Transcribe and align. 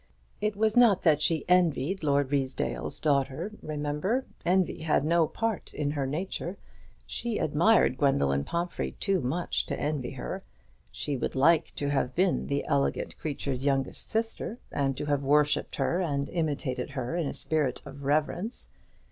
It 0.41 0.55
was 0.55 0.75
not 0.75 1.03
that 1.03 1.21
she 1.21 1.45
envied 1.47 2.03
Lord 2.03 2.31
Ruysdale's 2.31 2.99
daughter, 2.99 3.51
remember; 3.61 4.25
envy 4.43 4.81
had 4.81 5.05
no 5.05 5.27
part 5.27 5.75
in 5.75 5.91
her 5.91 6.07
nature. 6.07 6.57
She 7.05 7.37
admired 7.37 7.99
Gwendoline 7.99 8.43
Pomphrey 8.43 8.93
too 8.99 9.21
much 9.21 9.63
to 9.67 9.79
envy 9.79 10.09
her. 10.09 10.43
She 10.91 11.17
would 11.17 11.35
like 11.35 11.71
to 11.75 11.87
have 11.89 12.15
been 12.15 12.47
that 12.47 12.65
elegant 12.67 13.15
creature's 13.19 13.63
youngest 13.63 14.09
sister, 14.09 14.57
and 14.71 14.97
to 14.97 15.05
have 15.05 15.21
worshipped 15.21 15.75
her 15.75 15.99
and 15.99 16.29
imitated 16.29 16.89
her 16.89 17.15
in 17.15 17.27
a 17.27 17.33
spirit 17.35 17.83
of 17.85 18.03
reverence. 18.03 18.69